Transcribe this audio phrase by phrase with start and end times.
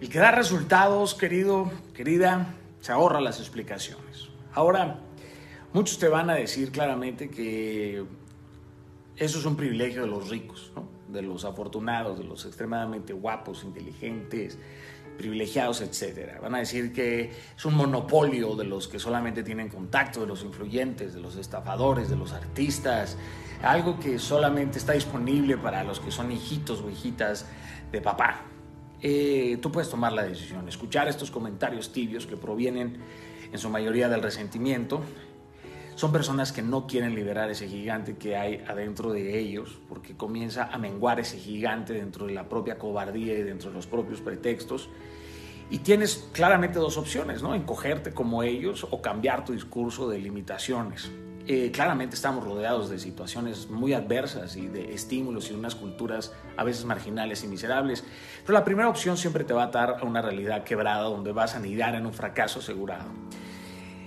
[0.00, 4.28] El que da resultados, querido, querida, se ahorra las explicaciones.
[4.54, 5.00] Ahora,
[5.72, 8.04] muchos te van a decir claramente que
[9.16, 10.72] eso es un privilegio de los ricos,
[11.08, 14.56] de los afortunados, de los extremadamente guapos, inteligentes,
[15.16, 16.40] privilegiados, etc.
[16.40, 20.44] Van a decir que es un monopolio de los que solamente tienen contacto, de los
[20.44, 23.16] influyentes, de los estafadores, de los artistas,
[23.62, 27.46] algo que solamente está disponible para los que son hijitos o hijitas
[27.90, 28.44] de papá.
[29.00, 32.98] Eh, tú puedes tomar la decisión, escuchar estos comentarios tibios que provienen
[33.52, 35.02] en su mayoría del resentimiento,
[35.98, 40.68] son personas que no quieren liberar ese gigante que hay adentro de ellos, porque comienza
[40.72, 44.88] a menguar ese gigante dentro de la propia cobardía y dentro de los propios pretextos.
[45.70, 47.52] Y tienes claramente dos opciones, ¿no?
[47.52, 51.10] Encogerte como ellos o cambiar tu discurso de limitaciones.
[51.50, 56.62] Eh, claramente estamos rodeados de situaciones muy adversas y de estímulos y unas culturas a
[56.62, 58.04] veces marginales y miserables,
[58.44, 61.54] pero la primera opción siempre te va a atar a una realidad quebrada donde vas
[61.54, 63.06] a anidar en un fracaso asegurado.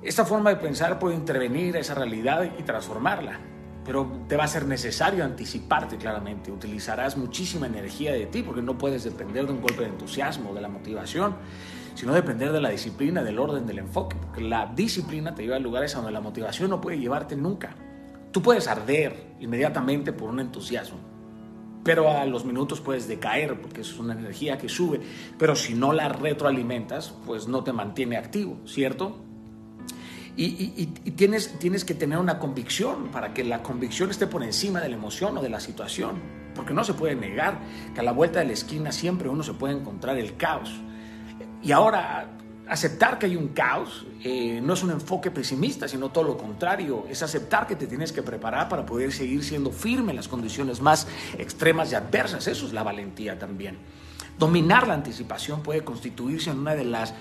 [0.00, 3.40] Esta forma de pensar puede intervenir a esa realidad y transformarla,
[3.84, 6.52] pero te va a ser necesario anticiparte claramente.
[6.52, 10.60] Utilizarás muchísima energía de ti porque no puedes depender de un golpe de entusiasmo, de
[10.60, 11.34] la motivación,
[11.94, 15.60] sino depender de la disciplina, del orden, del enfoque, porque la disciplina te lleva a
[15.60, 17.74] lugares a donde la motivación no puede llevarte nunca.
[18.32, 20.98] Tú puedes arder inmediatamente por un entusiasmo,
[21.84, 25.00] pero a los minutos puedes decaer porque es una energía que sube,
[25.38, 29.24] pero si no la retroalimentas, pues no te mantiene activo, ¿cierto?
[30.36, 34.88] Y, tienes, tienes que tener una convicción para que la convicción esté por encima de
[34.88, 36.20] la emoción o de la situación.
[36.56, 37.60] Porque no se puede negar
[37.94, 40.72] que a la vuelta de la esquina siempre uno se puede encontrar el caos.
[41.64, 42.26] Y ahora,
[42.68, 47.06] aceptar que hay un caos eh, no es un enfoque pesimista, sino todo lo contrario.
[47.10, 50.80] Es aceptar que te tienes que preparar para poder seguir siendo firme en las condiciones
[50.80, 51.06] más
[51.38, 52.46] extremas y adversas.
[52.46, 53.78] Eso es la valentía también.
[54.38, 57.14] Dominar la anticipación puede constituirse en una de las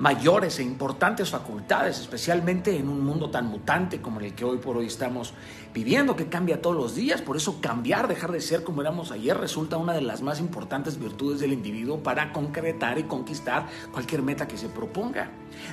[0.00, 4.78] mayores e importantes facultades, especialmente en un mundo tan mutante como el que hoy por
[4.78, 5.34] hoy estamos
[5.74, 7.20] viviendo, que cambia todos los días.
[7.20, 10.98] Por eso cambiar, dejar de ser como éramos ayer, resulta una de las más importantes
[10.98, 15.30] virtudes del individuo para concretar y conquistar cualquier meta que se proponga.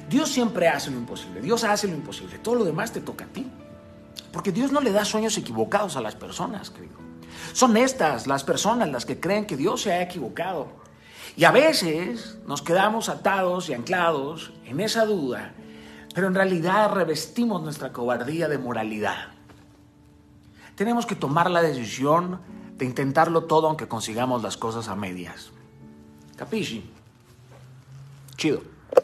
[0.09, 3.29] Dios siempre hace lo imposible, Dios hace lo imposible, todo lo demás te toca a
[3.29, 3.49] ti.
[4.33, 6.97] Porque Dios no le da sueños equivocados a las personas, querido.
[7.53, 10.67] Son estas las personas las que creen que Dios se ha equivocado
[11.37, 15.53] y a veces nos quedamos atados y anclados en esa duda,
[16.15, 19.27] pero en realidad revestimos nuestra cobardía de moralidad.
[20.75, 22.39] Tenemos que tomar la decisión
[22.75, 25.51] de intentarlo todo aunque consigamos las cosas a medias.
[26.35, 26.89] Capisci?
[28.35, 28.76] Chido.